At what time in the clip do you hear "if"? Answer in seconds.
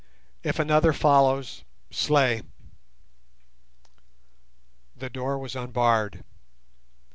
0.41-0.57